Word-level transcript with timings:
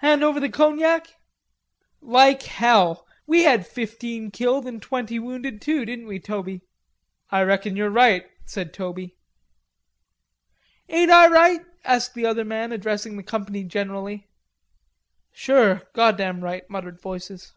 Hand 0.00 0.22
over 0.22 0.38
the 0.38 0.50
cognac?" 0.50 1.06
"Like 2.02 2.42
hell. 2.42 3.06
We 3.26 3.44
had 3.44 3.66
fifteen 3.66 4.30
killed 4.30 4.66
and 4.66 4.82
twenty 4.82 5.18
wounded 5.18 5.62
too, 5.62 5.86
didn't 5.86 6.06
we, 6.06 6.20
Toby?" 6.20 6.60
"I 7.30 7.40
reckon 7.44 7.76
you're 7.76 7.88
right," 7.88 8.28
said 8.44 8.74
Toby. 8.74 9.16
"Ain't 10.90 11.10
I 11.10 11.28
right?" 11.28 11.60
asked 11.82 12.12
the 12.12 12.26
other 12.26 12.44
man, 12.44 12.72
addressing 12.72 13.16
the 13.16 13.22
company 13.22 13.64
generally. 13.64 14.28
"Sure, 15.32 15.80
goddam 15.94 16.44
right," 16.44 16.68
muttered 16.68 17.00
voices. 17.00 17.54